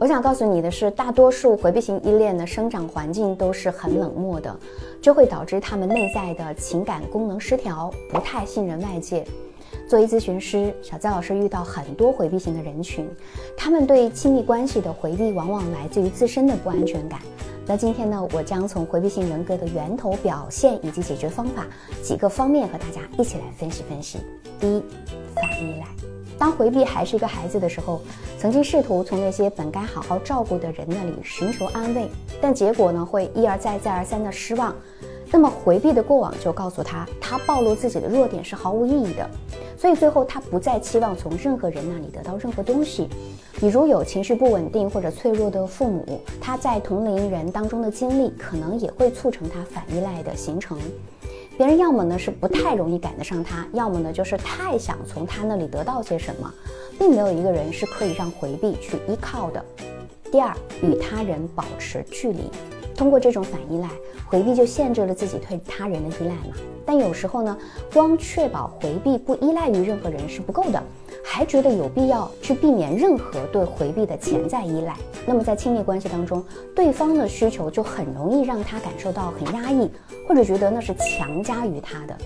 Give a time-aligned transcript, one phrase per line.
[0.00, 4.56] 我想告诉你的是，大多数回避型依恋的生长环境都是很冷漠的，
[5.02, 9.26] 这会导致他们内在的情感功能失调，不太信任外界。
[9.88, 13.08] 作为咨询师，小资老师遇到很多回避型的人群，
[13.56, 17.18] 他们对亲密关系的回避往往来自于自身的不安全感。
[17.66, 21.66] 那今天呢，我将从回避型人格的源头表现以及解决方法
[22.04, 24.20] 几个方面和大家一起来分析分析。
[24.60, 24.82] 第一，
[25.34, 25.97] 反依赖。
[26.38, 28.00] 当回避还是一个孩子的时候，
[28.38, 32.08] 曾经试图从那些本该好好照顾的人那里寻求安慰，
[32.40, 34.74] 但结果呢会一而再再而三的失望。
[35.30, 39.28] 那么回避的过往就告诉他，他暴露自己的弱点是毫无意义的，
[39.76, 43.08] 所以最后他不再期望从任何人那里得到任何东西。
[43.60, 50.78] 比如有情绪不稳定或者脆弱的父母，他在同龄人当中的经历可能也会促成他反依赖的形成。
[51.58, 56.54] 别人要么呢是不太容易赶得上他，要么呢就是太想从他那里得到些什么，
[56.96, 59.64] 并没有一个人是可以让回避去依靠的。
[60.30, 62.48] 第二，与他人保持距离，
[62.98, 63.88] 通过这种反依赖，
[64.26, 66.56] 回避就限制了自己对他人的依赖嘛。
[66.84, 67.56] 但有时候呢，
[67.92, 70.82] 光确保回避不依赖于任何人是不够的。
[71.24, 76.42] 还觉得有必要去避免任何对回避的潜在依赖，那么在亲密关系当中，
[76.74, 79.88] 对方的需求就很容易让他感受到很压抑，
[80.26, 82.16] 或者觉得那是强加于他的，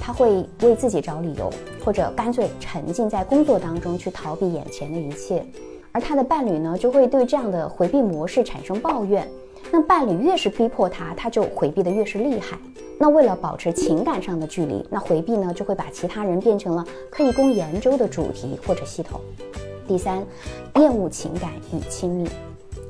[0.00, 1.50] 他会为自己找理由，
[1.84, 5.44] 或者干脆沉浸在工作当中去逃避眼前的一切，
[5.92, 9.28] 而他的伴侣呢，就会对这样的回避模式产生抱怨。
[9.70, 12.58] 那伴侣越是逼迫他，他就回避的越是厉害。
[12.98, 19.20] 那为了保持情感上的距离，那回避呢就会把其他人变成了可以供研究的主题或者系统。
[19.86, 20.24] 第三，
[20.76, 22.28] 厌恶情感与亲密，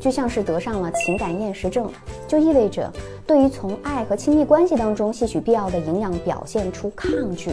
[0.00, 1.90] 就像是得上了情感厌食症，
[2.28, 2.92] 就意味着
[3.26, 7.50] 对于从爱和亲密关系当中吸取必要的营养表现出抗拒。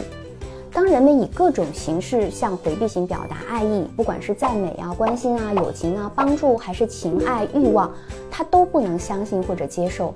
[0.80, 7.92] 当人们以各种形式向回避型表达爱意，不管是赞美啊、关心啊、友情啊、帮助，还是情爱欲望，
[8.30, 10.14] 他都不能相信或者接受，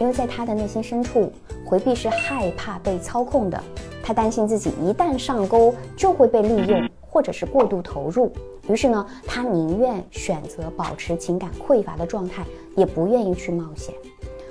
[0.00, 1.30] 因为在他的内心深处，
[1.66, 3.62] 回避是害怕被操控的。
[4.02, 8.32] 他担心自己一旦上钩就会被利用，或者是过度投入。
[8.70, 12.42] 于是呢，他宁愿选择保持情感匮乏的状态，
[12.74, 13.94] 也不愿意去冒险。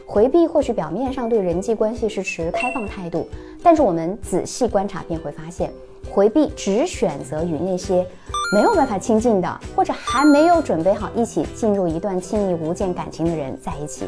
[0.05, 3.27] 回避或许表面上对人际关系是持开放态度，
[3.63, 5.71] 但是我们仔细观察便会发现，
[6.09, 8.05] 回避只选择与那些
[8.53, 14.05] 没有办法亲近的，或者还没有准备好一起进入一段亲密无间感情的人在一起。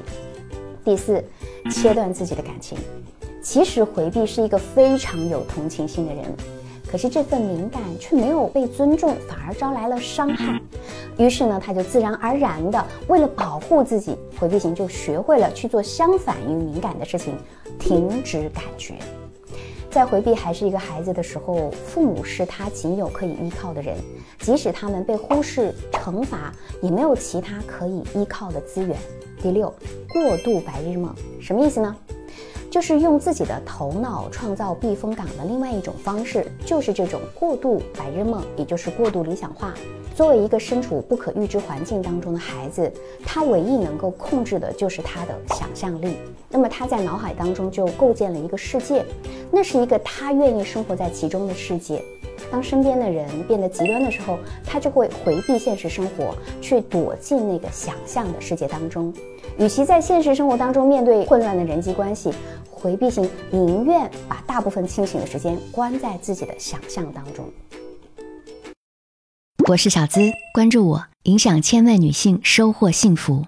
[0.86, 1.24] 第四，
[1.72, 2.78] 切断自己的感情。
[3.42, 6.24] 其实回避是一个非常有同情心的人。
[6.90, 10.60] 可是这份敏感却没有被尊重，反而招来了伤害。
[11.18, 17.36] 于是呢，他就自然而然的为了保护自己，回避型就学会了去做相反于敏感的事情，
[17.80, 18.94] 停止感觉。
[19.90, 23.98] 在回避还是一个孩子的时候，父母是他仅有可以依靠的人，
[24.40, 28.96] 即使他们被忽视、惩罚，也没有其他可以依靠的资源。
[29.42, 29.74] 第六，
[30.10, 31.12] 过度白日梦，
[31.42, 31.96] 什么意思呢？
[32.78, 39.74] 就是用自己的头脑创造避风港的另外一种方式，就是这种过度白日梦，也就是过度理想化。
[40.14, 42.94] 作为一个身处不可预知环境当中的孩子，
[43.26, 46.18] 他唯一能够控制的就是他的想象力。
[46.52, 49.04] 那么他在脑海当中就构建了一个世界，
[49.52, 52.00] 那是一个他愿意生活在其中的世界。
[52.52, 59.12] 当身边的人变得极端的时候，他就会回避现实生活，去躲进那个想象的世界当中。
[59.58, 62.32] 与其在现实生活当中面对混乱的人际关系，
[62.78, 67.52] 回避型宁愿把大部分清醒的时间关在自己的想象当中。
[69.68, 73.48] 我是小资，关注我，影响千万女性，收获幸福。